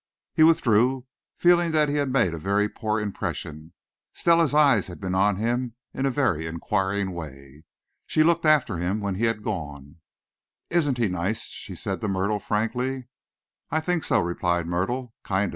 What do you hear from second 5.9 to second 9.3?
in a very inquiring way. She looked after him when he